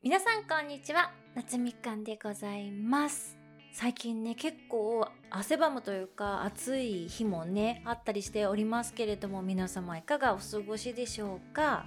[0.00, 1.10] 皆さんこんにちは。
[1.34, 3.36] 夏みかんでございます。
[3.72, 11.86] 最近ね結構汗ばむというか暑い日もねあったりしておりますけれども皆様いかがお過ごしでしょうか？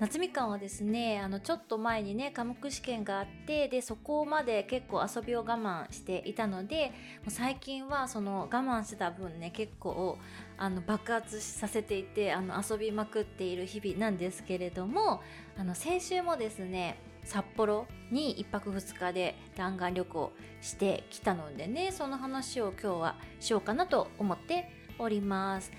[0.00, 6.88] 夏みかんはですねあのちょっと前にね科目試験があってでそこまで結構遊びを我慢していたので
[7.18, 10.18] もう最近はその我慢してた分ね結構
[10.58, 15.22] あの爆発させていてあの遊びまくっている日々なんですけれども
[15.56, 25.72] あの先週もですね札幌に1泊2日で弾丸旅行してきたのでねその話を今日はしようかなと思っております。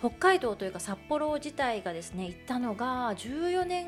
[0.00, 3.86] 北海道というか札幌自体がですね行ったのが14年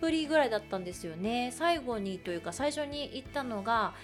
[0.00, 1.50] ぶりぐらいだったんですよね。
[1.52, 3.94] 最後にというか最初に行ったのが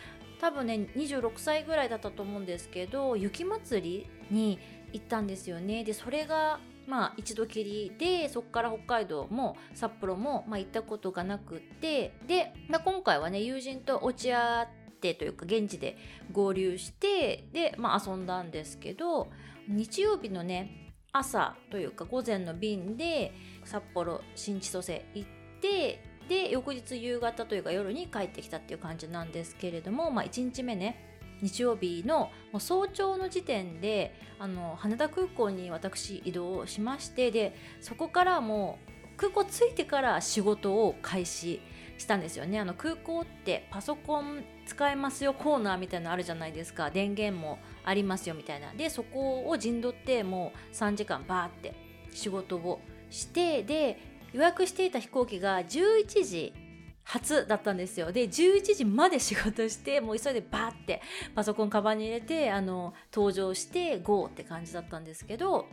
[0.41, 4.59] 多分ね26歳ぐらいだったと思うんですけど雪まつりに
[4.93, 5.85] 行ったんですよね。
[5.85, 14.69] でそれがまあ一度きりでそこから北海道も札幌も、まあ、行ったことがなくてで、まあ、今回はね友人と落ち合っ
[15.01, 15.97] てというか現地で
[16.33, 19.31] 合流してで、まあ、遊んだんですけど
[19.69, 23.33] 日曜日のね朝というか午前の便で
[23.65, 25.29] 札幌新千歳行っ
[25.61, 41.61] てで翌日夕方というか夜に帰ってきたっていう感じなんですけれども、まあ、1日目ね日曜日の早朝の時点であの羽田空港に私移動しましてでそこからもう空港着いてから仕事を開始
[41.99, 42.59] したんですよね。
[42.59, 46.91] あの空港ってパソコン使えますよコーナーみたいなのあるじゃないですか。
[46.91, 48.73] 電源もありますよみたいな。
[48.73, 51.75] でそこを陣取ってもう3時間バーって
[52.11, 53.99] 仕事をしてで
[54.33, 56.53] 予約していた飛行機が11時
[57.05, 61.03] 初だったんですよで11時まで仕事してもう急いでバーって
[61.35, 65.67] パソコンカバンに入れてあの登場して GO って感じだったんですけど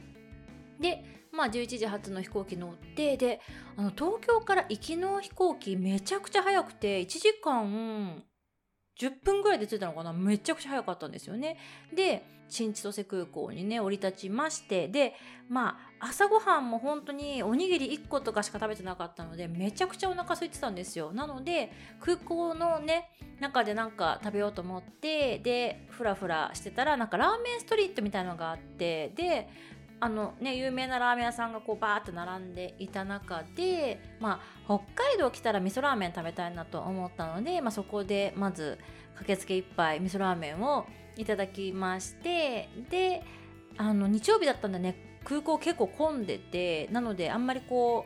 [0.79, 3.39] でまあ11時発の飛行機乗ってで
[3.77, 8.23] あの東京から行きの飛行機めちゃくちゃ早くて1時間
[8.99, 10.13] 10分ぐらいで着いたのかな？
[10.13, 11.57] めちゃくちゃ早かったんですよね。
[11.95, 15.15] で、新千歳空港にね、降り立ちまして、で、
[15.49, 21.13] まあ、朝ごはんも本当におにぎり1個とかしか食べてなかったので、めちゃくちゃお腹空いてたんですよ。
[21.13, 21.71] なので、
[22.01, 23.09] 空港のね、
[23.39, 29.47] 中でなんか食べようと思って、で、ふらふらしてたら、なんかラーメンストリートみたいのがあって、で、
[30.03, 38.79] あのね、有名なラーメン屋さんがこうバーって並んでいた中で、まあ、北海道来たら味噌ラーメン食べたいなと思ったので、まあ、そこでまず
[39.13, 43.23] 駆けつけ一杯味噌ラーメンをいただきましてで
[43.77, 45.11] あの日曜日だったんでね。
[45.23, 48.05] 空港結構混んでてなのであんまりこ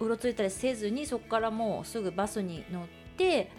[0.00, 2.86] ううろついたりせずにそこからもうすぐバスに乗っ
[3.16, 3.50] て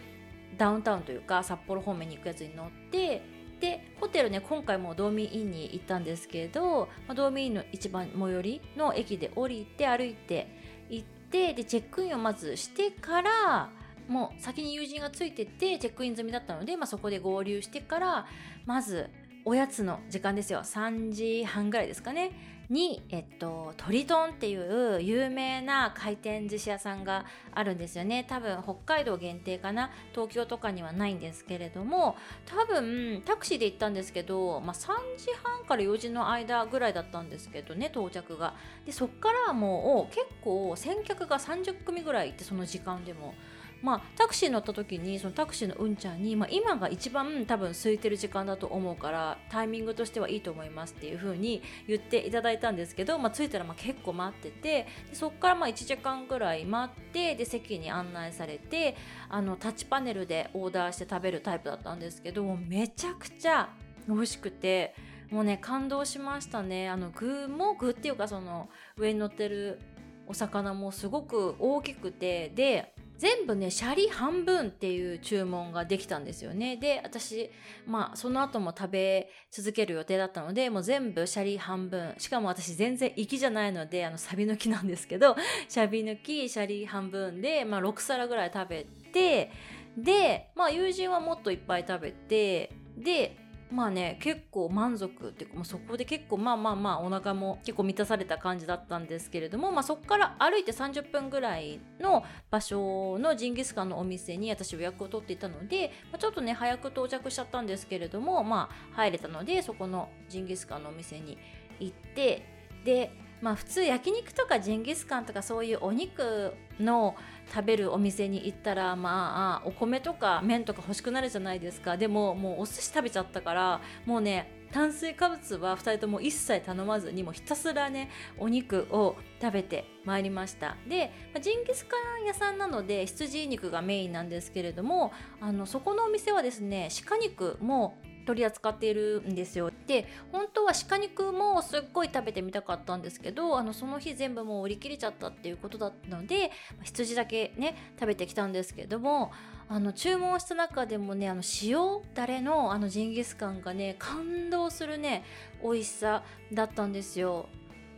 [0.58, 3.22] ダウンタウンというか札幌方面に行くやつに乗って
[3.60, 10.48] でホテルね今回もドーミーインに行ったんですけど、ま、ドーミーインの一番最寄りの駅で降りて歩いて
[10.90, 13.70] 行ってでチェックインをまずしてから
[14.08, 18.26] もう先に友人がついててチェックイン済みだったので、まあ、そこで合流してから
[18.66, 19.10] まず
[19.44, 20.60] おやつの時間ですよ。
[20.60, 22.32] 3時半ぐらいですかね。
[22.70, 28.26] に、えっと、トリトンっていう有名な回転寿司屋さんがあるんですよね。
[28.28, 29.90] 多分北海道限定かな？
[30.12, 38.54] 東京とかにはないんですけれども多分タクシーで行ったんですけど、まあ、3時半から4時の間ぐらいだったんですけどね到着が。
[38.86, 43.34] でそっからもう結構先客が30組ぐらいいてその時間でも。
[43.82, 58.96] まあ、タクシー乗った時にそのタクシーのうんちゃんに、まあ、今が一番多分空いてる時間だと思うからタイミングとしてはいいと思いますっていう風に言っていただいたんですけど、まあ、着いたらま結構待っててでそこからまあ1時間ぐらい待ってで席に案内されて
[59.30, 63.70] あのタッチパネルでオーダーして食べるタイプだったんですけどめちゃくちゃ
[64.08, 64.96] 美味しくて
[65.30, 66.90] もうね感動しましたね。
[66.90, 69.80] あの具も具っていうかその上に乗ってる
[70.26, 76.78] お魚もすごく大きくてで全部ねシャリ半分っていう注文ができたんですよね。
[76.78, 77.50] で私
[77.86, 82.14] まあその後も食べ続ける予定だったのでもう全部シャリ半分。
[82.18, 85.36] しかも私全然行きじゃないのであのサビ抜きなんですけど
[85.68, 89.52] シャビ抜きシャリ半分で、まあ、6皿ぐらい食べて
[89.98, 93.36] でまあ友人はもっといっぱい食べてで
[93.72, 111.38] まあね結構満足っていうかもうそこで結構まあまあまあお腹も結構満たされた感じだったんですけれども、まあ、そこから歩いて30分ぐらいの場所のジンギスカンのお店に私予約を取っていたので、まあ、ちょっとね早く到着しちゃったんですけれどもまあ入れたのでそこのジンギスカンのお店に
[111.80, 112.46] 行って
[112.86, 113.12] で
[113.42, 117.16] まあ普通焼肉とかジンギスカンとかそういうお肉の
[117.54, 121.98] 食べるお店に行ったらまあお米とか麺とか欲しくなるじゃないですか。
[121.98, 130.76] でももうお寿司食べちゃったからもうね炭水化物は2人とも一切頼まずにもひたすらねお肉を食べてまいりました。
[130.88, 131.12] で
[131.42, 137.98] ジンギスカン屋さんなので羊肉がメインなんですけれどもあのそこのお店はですね鹿肉も
[138.28, 139.72] 取り扱っているんですよ。
[139.88, 146.52] で本当は鹿肉もすっごい食べてみたかったんですけどあのその日全部もう売り切れちゃったっていうことだったので
[146.84, 149.32] 羊だけね食べてきたんですけども
[149.70, 155.24] あの注文した中でもねあの塩だれのあのジンギスカンがね感動するね
[155.64, 157.48] 美味しさだったんですよ。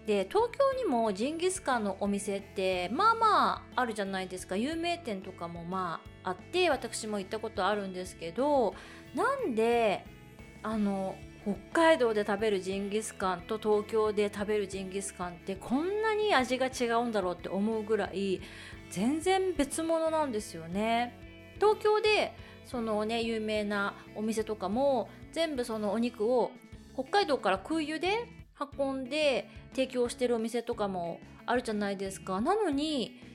[0.06, 4.56] で東京にもジンギスカンのお店ってまあまああるじゃないですか。
[4.56, 8.76] 有名店とかもまああって私も行ったことあるんですけど
[9.16, 10.06] なんで
[10.64, 18.42] あの北海道で食べるジンギスカンと東京で食べるジンギスカンってこんなに味が違うんだろうって思うぐらい
[18.90, 21.18] 全然別物なんですよね。
[21.56, 22.34] 東京で
[22.66, 26.52] そのね有名なお店とかも全部そのお肉を
[26.94, 28.28] 北海道から空輸で
[28.78, 33.29] 運んで提供してるお店とかもあるじゃないですかなのに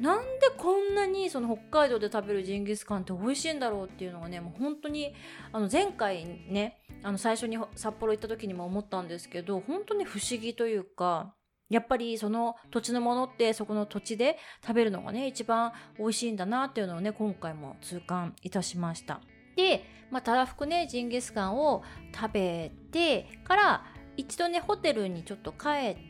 [0.00, 5.14] なんでこんなにその北海道で食べるジンギスカンって美味しいんだろうっていうのがねもう本当に
[5.52, 11.34] あの前回ねあの最初に札幌行った時にも思ったんですけど本当に不思議というか
[11.68, 19.20] やっぱりその土地のものってそこの土地で食べるのがね一番美味しいんだなっていうのをね今回も痛感いたしました。
[19.56, 21.82] で、まあ、たらふくねジンギスカンを
[22.14, 23.84] 食べてから
[24.16, 25.68] 一度ねホテルにちょっと帰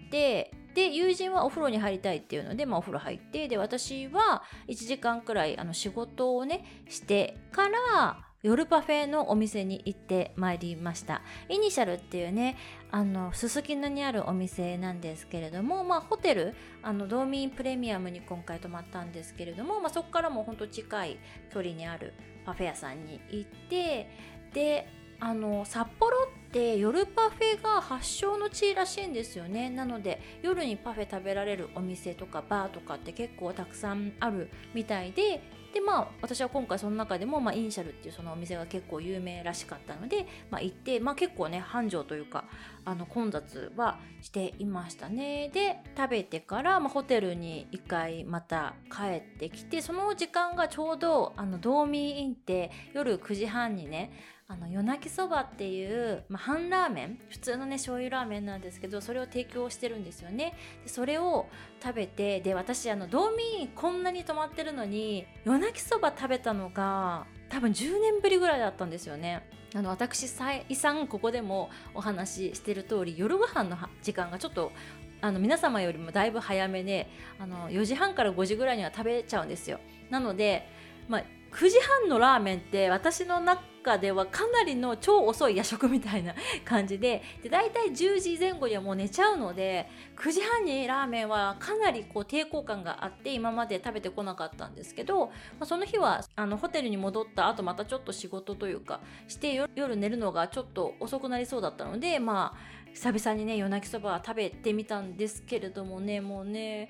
[0.09, 11.23] ってで友人はお風呂に入りたいっていうので、まあ、お風呂入ってで私は1時間くらいあの仕事をねしてから夜パフェのお店に行ってまいりました。
[11.49, 12.57] イニシャルっていうね
[12.91, 21.19] あのすすきのにあるお店なんですけれども、まあ、ホテルあのドーミンプレミアムに今回泊まったんですけれども、まあ、そこからもほんと近い
[21.53, 22.13] 距離にある
[22.45, 24.11] パフェ屋さんに行って
[24.53, 24.87] で
[25.19, 29.71] あの札幌って夜パフェが発祥の地らしいんですよね。
[29.71, 35.43] なので夜にパフェ食べられるお店とかバーとかって結構たくさんあるみたいで
[35.73, 42.45] でまあ私は今回その中でも、まあ、イニシャルっていうそのお店が結構有名らしかったので、まあ、行って、まあ、結構ね繁盛というか
[42.87, 45.51] あの混雑はしていましたね。
[45.53, 54.13] で食べてから、まあ、ホテルに1回また帰ってきてその時間がちょうどあのドーミーインって夜9時半にね
[54.49, 60.55] あの夜泣きそばっていう、まあ、半ラーメン普通のね醤油ラーメンなんですけどそれを提供してるんですよね。
[60.85, 61.47] でそれを
[61.83, 69.49] 食べてで私あの道民こんなに泊まってるのに夜泣きそば食べたのが多分10年ぶりぐらいだったんですよね。
[69.75, 74.73] あの私再三ここでもお話ししてる通り夜ご飯の時間がちょっと
[75.21, 77.09] あの皆様よりもだいぶ早めで
[77.39, 79.81] あの4時半から5時ぐらいには食べちゃうんですよ。
[80.11, 80.69] なので、
[81.09, 83.63] まあ、9時半のラーメンって私の中
[83.99, 86.35] ではかなりの超遅い夜食みたいな
[86.65, 106.89] 感じでで大体10時前後にはもう寝ちゃうので9時半にラーメンはかなりこう抵抗感があって今まで食べてこなかったんですけど、まあ、その日はあのホテルに戻った後またちょっと仕事というかして夜寝るのがちょっと遅くなりそうだったのでまあ久々にね夜泣きそば食べてみたんですけれどもねもうね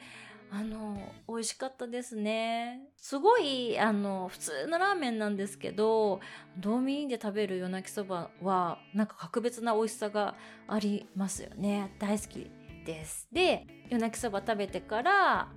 [0.51, 0.97] あの
[1.29, 2.81] 美味しかったですね。
[2.97, 6.21] すごいあの普通のラーメンなんですけど
[6.59, 10.35] ドーミーで食べる夜泣きそばはなんか格別な美味しさが
[10.69, 11.95] ありますよね。
[11.99, 12.51] 大好き
[12.85, 13.29] です。
[13.33, 15.49] で夜泣きそば食べてから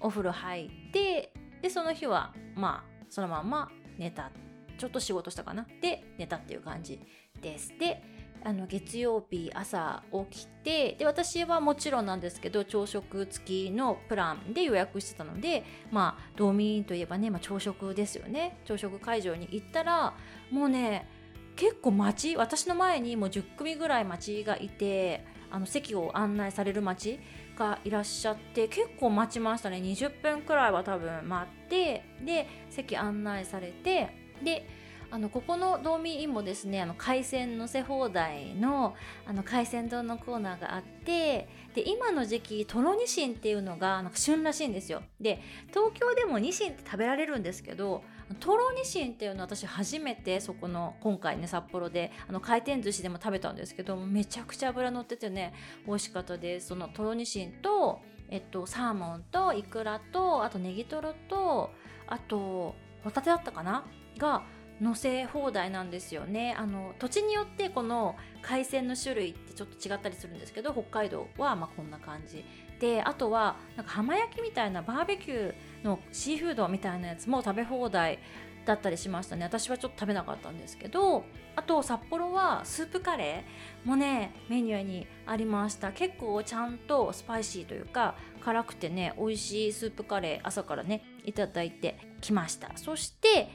[0.00, 4.30] お風呂入ってでその日はまあそのまま寝た。
[4.78, 5.66] ちょっと仕事したかな。
[5.80, 7.00] で寝たっていう感じ
[7.40, 7.72] です。
[7.78, 8.02] で
[8.44, 18.58] あの月曜日朝起きてで私はもちろんなんですけど朝食付きのプランで予約してたのでまあ道民といえばね、まあ、朝食ですよね。
[18.64, 20.14] 朝食会場に行ったら
[20.50, 21.08] もうね
[21.56, 27.20] 結構待ち私の前にもう10組ぐらい待ちがいてあの席を案内される待ち
[27.58, 29.78] がいらっしゃって結構待ちましたね。
[29.78, 34.10] 20分くらいは多分待ってで席案内されて
[34.44, 34.68] で
[35.10, 38.94] あのここの道民インもですねあの海鮮のせ放題の
[39.26, 45.02] あの海鮮丼のコーナーがあってで今の時期とろにしんっていうのがなんか旬らしいんですよ。
[45.20, 48.02] で東京でもニシンって食べられるんですけど
[48.40, 55.54] とろにしんっていうのは私初めてそこの今回ね札幌であの回転寿司でも食べたんですけどめちゃくちゃ脂乗っててね
[55.86, 56.68] 美味しかったです。
[56.68, 61.70] そのとろにしんとえっと、サーモンとイクラとあとネギトロと
[62.08, 63.84] あとホタテだったかな？
[64.18, 64.42] が
[64.80, 66.54] 乗せ放題なんですよね。
[66.58, 72.44] あの土地によってこの海鮮の種類ってちょっと違ったりするんですけど北海道はまこんな感じ
[72.78, 78.18] であとはなんか浜焼きみたいなバーベキューのシーフードみたいなやつも食べ放題
[78.66, 79.44] だったりしましたね。
[79.44, 83.88] 私はちょっと食べなかったんですけどあと札幌はスープカレー。
[83.88, 85.92] もねメニューにありました。
[85.92, 92.72] 結構ちゃんとスパイシーというか辛くてね美味しいスープカレー朝からねいただいてきました。
[92.76, 93.48] そして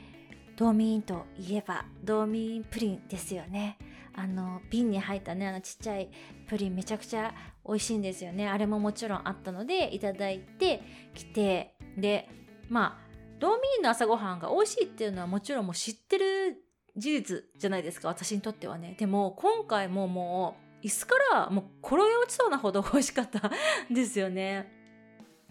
[0.62, 3.80] ドーミーンといえばドーミーンプリンですよね。
[4.14, 6.12] あの瓶に入ったねあのちっちゃい
[6.48, 7.34] プリンめちゃくちゃ
[7.68, 8.48] 美味しいんですよね。
[8.48, 10.84] あれももちろんあったのでいただいて
[11.16, 12.30] きてで
[12.70, 16.64] まあドーミーンの朝ごはんが美味しいっていうのはもちろんもう知ってる
[16.96, 18.96] 事実じゃないですか私にとってはね。
[19.00, 23.50] でも今回ももう椅子からもう転げ落ちそうなほど美味しかった
[23.90, 24.72] んですよね。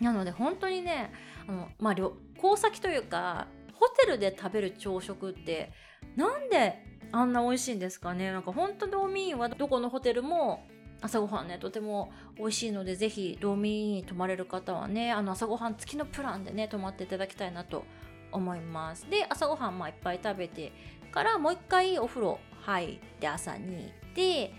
[0.01, 1.13] なので本当にね
[1.49, 3.49] あのまあ旅行先というか
[3.81, 5.73] ホテルで食べる朝食って
[6.15, 8.31] なんであんな美味しいんですかね？
[8.31, 10.65] なんか本当ドーミーンはどこのホテルも
[11.01, 17.85] 朝ごはんねとても美味しいのでぜひドーミーに泊まれる方はねあの朝ごはん付きのプランでね泊まっていただきたいなと
[18.31, 19.09] 思います。
[19.11, 20.73] で朝ごはんまあいっぱい食べて
[21.11, 24.53] からもう一回お風呂入って朝に行って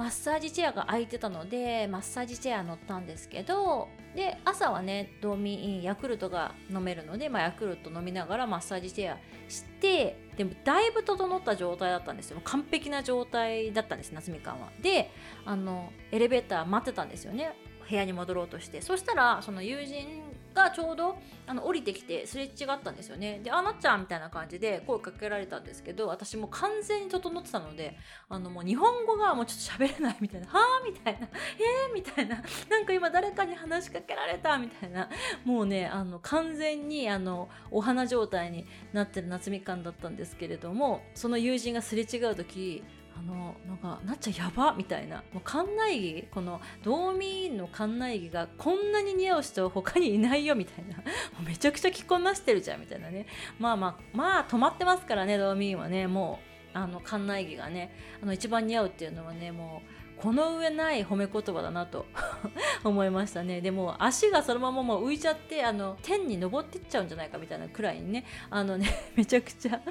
[0.00, 9.18] マッサージチェアが空いてたのでマッサージチェア乗ったんですけどで朝はねドーミーヤクルトが飲めるので、まあ、ヤクルト飲みながらマッサージチェア
[9.50, 12.40] してでもだいぶ整った状態だったんですよ。
[12.44, 14.70] 完璧な状態だったんです夏みかんは。
[14.80, 15.10] で
[15.44, 17.52] あのエレベーター待ってたんですよね。
[17.86, 18.80] 部屋に戻ろうとして。
[18.80, 20.22] そしたらその友人
[20.54, 21.16] がちょうど
[21.46, 27.96] あの降りてきてすれ違ったんですよねで「あなっちゃん」みたいな感じで声かけられたんですけど私も完全に整ってたので
[28.28, 31.26] あのもう日本語がもうちょっと喋れないみたいな「はあ?」みたいな
[31.58, 35.08] 「えー?」みたいななんか今誰かに話しかけられたみたいな
[35.44, 42.82] もうねあの完全にあのお花状態になってる夏みかんだったんですけれどもその友人がすれ違う時
[43.20, 45.16] あのなんかなっちゃやばみたいな。
[45.32, 50.96] もう館内着このドーミーンの館内着がこんなに似合う人他にいないよみたいな。
[51.44, 53.26] めちゃくちゃ着こなしてるじゃんみたいなね。
[53.58, 56.06] まあまあまあ止まってますからねドーミーンはね。
[56.06, 56.40] も
[56.74, 57.94] うあの館内着がね。
[58.22, 59.82] あの一番似合うっていうのはねも
[60.18, 62.06] うこの上ない褒め言葉だなと
[62.84, 63.60] 思いましたね。
[63.60, 68.24] でも足がそのままもう浮いちゃってあの天に登ってっちゃうんじゃないかみたいなくらいにね。
[68.48, 69.82] あのねめちゃくちゃ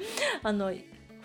[0.42, 0.72] あの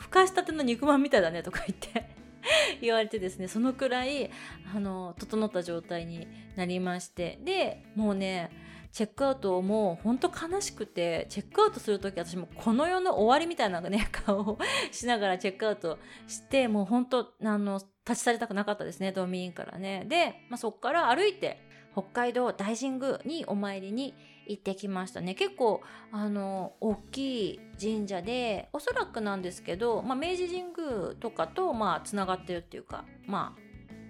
[0.06, 2.06] ふかしたての肉まんみたいだねとか言って
[2.80, 4.30] 言われてですねそのくらい
[4.76, 8.52] あの整った状態になりましてでもうね
[8.92, 14.60] チェックアウトもうほんと悲しくてチェックアウトする時私もこの世の終わりみたいなね 顔を
[14.92, 15.98] しながらチェックアウト
[16.28, 20.06] してもうほんとあの立ち去りたくなかったですねドミーンからね。
[20.08, 24.14] で、まあ、そっから歩いて北海道大神宮にお参りに
[24.48, 25.36] 行ってきましたね。
[25.36, 33.62] 結構あの大きい神社でおそらくなんですけど、まあ、明治神宮とかとまあつながってるっていうかまあ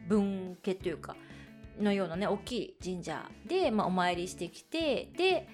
[0.07, 1.15] 分家というか
[1.79, 5.47] のようなね大きい神社で、まあ、お参りしてきてで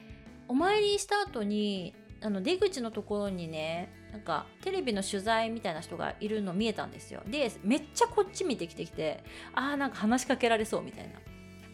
[0.48, 7.22] お参りした後にあの出口のところにねなんかテレビの取材みたいな人がいるの見えたんですよ。
[7.26, 9.24] でめっちゃこっち見てきてきて
[9.54, 11.14] あーなんか話しかけられそうみたいな。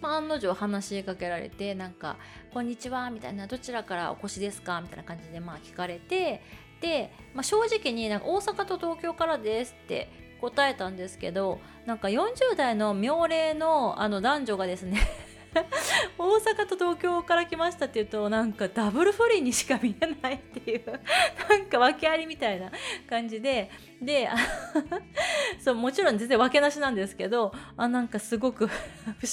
[0.02, 2.18] まあ、案の定話しかけられてなんか
[2.54, 6.42] 「こんにちは」みたいな「どちらからお越しですか?」みたいな感じでまあ聞かれて
[6.82, 15.00] で、まあ、正直になんか大阪と東京からですって答えたんですけどなんか40代の妙齢のあの男女がですね
[16.18, 20.86] 大阪と東京から来ましたっていうとなんかダブル不倫にしか見えないっていう
[21.50, 22.72] なんか訳ありみたいな
[23.10, 23.70] 感じで
[24.02, 24.30] で
[25.60, 28.72] そうもちろん全然訳なしなんですけどあなんかすごく不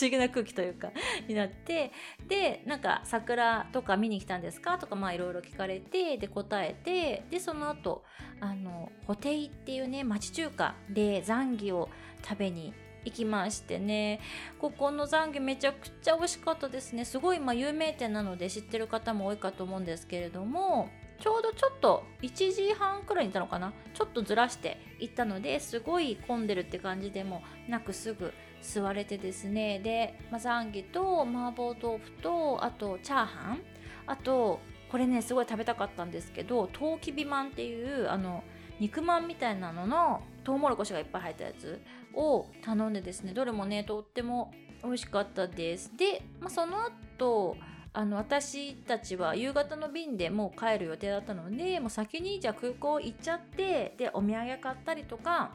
[0.00, 0.90] 思議な空気というか
[1.28, 1.92] になって
[2.28, 4.78] でなんか桜とか見に来たんですか？
[4.78, 8.04] とかまあいろいろ聞かれてで答えてでその後
[8.40, 11.88] あのホテイっていうね町中華でザンギを
[12.26, 12.72] 食べに
[13.04, 14.20] 行きましてね。
[14.58, 17.04] ここのザンギめちゃくちゃ美味しかったですね。
[17.04, 20.88] すごいま有名店なので知ってる方も多いかと思うんですけれども
[21.20, 23.72] ちょうどちょっと1時半くらいにいたのかな。
[23.94, 28.32] ちょっとずらして行ったのですごい混んでるって感じでもなくすぐ
[28.62, 29.78] 座れてですね。
[29.78, 33.62] で、まあ、ザンギと麻婆豆腐とあとチャーハン。
[34.06, 38.44] あとこれねすごい食べたかったんですけどトウキビマンっていうあの
[38.78, 41.80] 肉まんみたいなののトウモロコシがいっぱい入ったやつ
[42.14, 45.90] を頼んでですねどれもねとっても美味しかったです。
[45.96, 47.56] で、まあ、その後
[47.92, 55.52] あの私たちは夕方の便でもう帰る予定だったのでもう先にじゃあ空港行っちゃってでお土産買ったりとか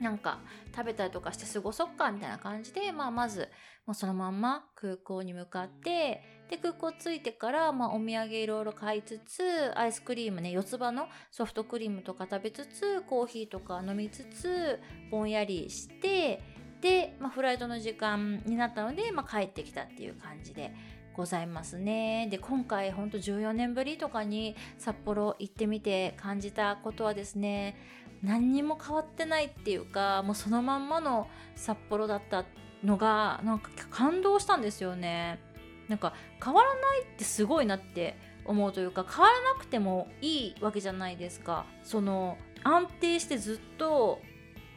[0.00, 0.38] なんか
[0.74, 3.48] 食べたりとかして過ごそっかみたいな感じで、まあ、まず
[3.86, 16.42] もうそのまんま空港に向かってで空港着いてから、まあ、お土産いろいろ買いつつアイスクリームね四つ葉のソフトクリームとか食べつつコーヒーとか飲みつつぼんやりして
[16.80, 20.72] で、まあ、フライトの時間になったので、まあ、帰ってきたっていう感じで
[21.14, 22.28] ございますね。
[22.30, 27.76] で、今回ほんと14年ぶりとかに札幌行ってみて感じたことはですね、
[28.22, 32.44] 何にも変わってないっていうか、もうそのまんまの札幌だった
[32.84, 35.40] のが、なんか感動したんですよね。
[35.88, 41.66] なんか変わらないってすごいなって思うというか、変わらなくてもいいわけじゃないですか。
[41.82, 44.20] その安定してずっと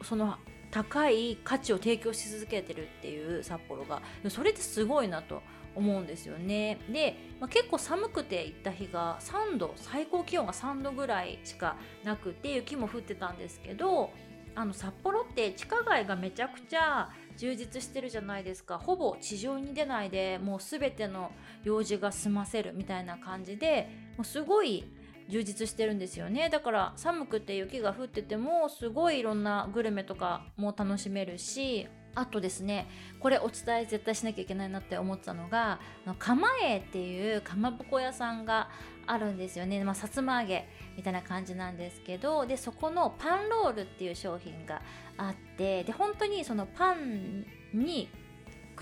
[0.02, 0.36] その
[0.70, 5.42] 高い価値を提供し続けてるっていう札幌がそれってすごいなと
[5.74, 14.10] 思うんですよねで、まあ、結構寒くて行った日が3度最高気温が3度ぐらいしかなくて雪も降ってたんですけど
[14.54, 18.78] あの札幌って地下街がめちゃくちゃ充実してるじゃないですか。
[18.78, 21.30] ほぼ地上に出ないでもう全ての
[21.64, 24.84] 用事が済ませるみたいな感じでもうすごい
[25.28, 26.48] 充実してるんですよね。
[26.50, 32.88] だから寒くて雪が降っててもすごいいろんなグルメとかも楽しめるしあとですね
[33.20, 35.80] これお伝え絶対しなきゃいけないなって思ったのが
[36.18, 38.68] 釜江っていうかまぼこ屋さんが
[39.06, 44.82] あるんですよね、まあ、さつま揚げみたいな感じなんですけどでそこのパンロールっていう商品が
[45.16, 48.08] あってで本当にそのパンに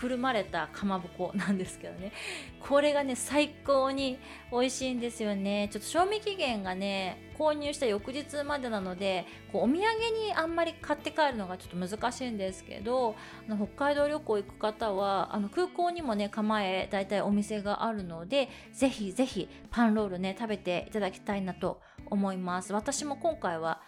[0.01, 2.13] くるまれたかまぼこなんですけどね。
[2.59, 4.19] これがね最高に
[4.51, 5.69] 美味しいんですよね。
[5.71, 13.15] ちょっと賞味期限がね購入した翌日までなのでこうお土産にあんまり買って帰るのがちょっと難しいんですけど
[13.47, 22.73] あの北海道旅行行く方はあの空港にもね構え大体お店があるのでぜひぜひパンロールね食べていただきたいなと思います。
[22.73, 23.83] 私も今回は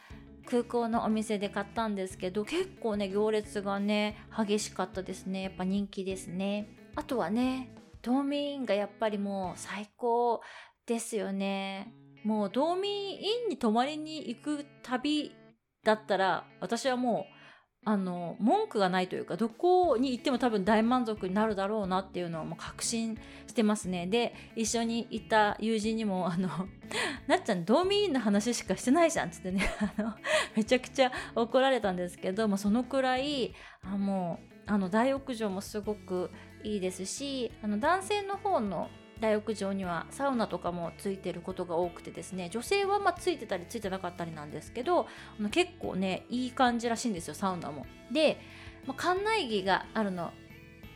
[0.47, 5.43] 空港のお店で買ったんですけど結構ね行列がね激しかったですね。
[5.43, 6.69] やっぱ人気ですね。
[6.95, 10.41] あとはね道民がやっぱりもう最高
[10.87, 11.95] ですよね。
[12.25, 15.35] もう道民院に泊まりに行く旅
[15.85, 17.42] だったら私はもう
[17.85, 24.07] あの文句がないというかどこに行っても多分大満足になるだろうなっていうのはもう確信してますね。
[24.07, 26.49] で一緒に行った友人にも「あの
[27.27, 30.15] なっちゃん道民の話しかしてないじゃん」っつってねあの
[30.55, 36.31] めちゃくちゃ怒られたんですけど、まあ、そのくらいあもうあの大浴場もすごく
[36.63, 38.91] いいですしあの男性の方の
[39.23, 45.07] 大浴場にはサウナとかもついてることが多くてですね女性はまついてたりついてなかったりなんですけどあ
[45.41, 47.87] の結構ねいい感じらしいんですよサウナも。
[48.11, 48.39] で、
[48.87, 50.33] まあ、館内着があるの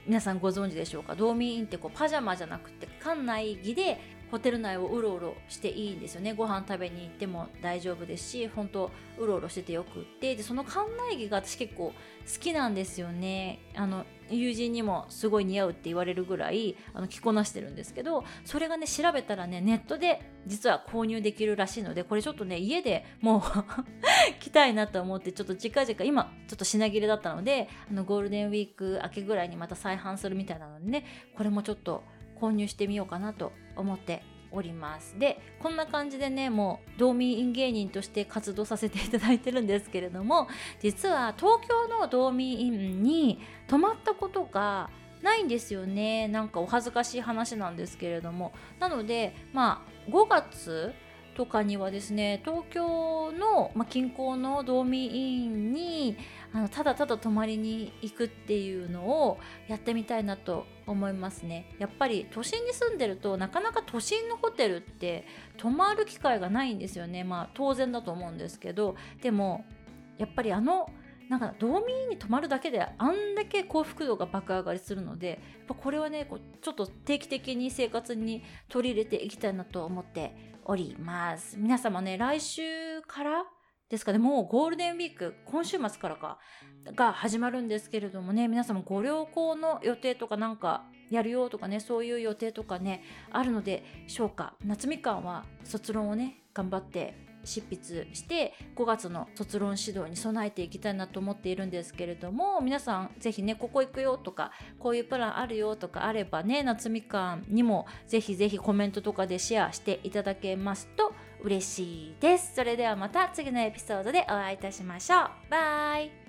[0.06, 1.14] 皆さんご存知でしょうか？
[1.14, 3.98] 道民院ってこうパジャマじゃなくて館内着で
[4.30, 6.32] ホテル内をうろうろしていいんですよね。
[6.32, 10.34] ご飯食べに行っても大丈夫ですし本当うろうろしててよくって。
[10.34, 11.94] でその館内着が私結構好
[12.40, 13.60] きなんですよね。
[13.74, 23.42] あの友人にもすごい似合うって言われるぐらいあの着こなしてるんですけどそれがね調べたらねネットで実は購入できるらしいのでこれちょっとね家でもう
[24.40, 31.04] 着たいなと思ってちょっと近々今ちょっと品切れだったのであのゴールデンウィーク明けぐらいにまた再販するみたいなのでね
[31.36, 32.02] これもちょっと
[32.40, 34.22] 購入してみようかなと思って
[34.52, 35.18] おります。
[35.18, 40.48] でこんな感じでねもう道民院芸人として活動させていただいてるんですけれども
[40.80, 44.90] 実は東京の道民院に泊まったことが
[45.22, 46.28] ないんですよね。
[46.28, 48.52] なんかお恥ずかしい話なんですけれども。
[48.78, 50.94] なのでまあ5月
[51.36, 56.16] とかにはですね東京の、まあ、近郊の道民院に
[56.52, 61.74] あのただただ泊まりに行くっていうのをやってみたいなと思いますね。
[61.78, 67.24] やっぱり都心に住んでるとなかなか都心のホテルって泊まる機会がないんですよね。
[67.24, 68.96] まあ当然だと思うんですけど。
[69.22, 69.64] でも
[70.18, 70.88] やっぱりあの
[71.28, 81.56] なんか道民に泊まるだけであんだけ幸福度が爆上がりするのでやっぱこれはねこうちょっと定期的に生活に取り入れていきたいなと思っております。
[81.58, 83.46] 皆様ね来週から
[83.88, 86.38] ですかね、もうゴールデンウィーク、今週末からか、
[86.96, 94.54] が始まるんですけれどもね、皆様ご旅行の予定とかなんかやるよとかね、そういう予定とかね、あるのでしょうか。
[94.64, 111.12] 夏みかんは卒論をね、頑張って執筆して5月の卒論指導に備えていきたいなと思っているんですけれども皆さんぜひねここ行くよとかこういうプランあるよとかあればね夏みかんにもぜひぜひコメントとかでシェアしていただけますと
[111.46, 112.54] 嬉しいです。
[112.56, 115.30] それではまた次のエピソードでお会いいたしましょう。
[115.48, 116.25] バイ